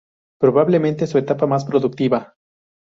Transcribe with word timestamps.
Probablemente 0.39 1.05
su 1.05 1.19
etapa 1.19 1.45
más 1.45 1.63
productiva. 1.63 2.33